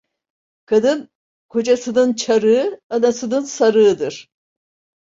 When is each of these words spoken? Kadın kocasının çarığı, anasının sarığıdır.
Kadın 0.65 1.09
kocasının 1.49 2.13
çarığı, 2.13 2.81
anasının 2.89 3.41
sarığıdır. 3.45 4.29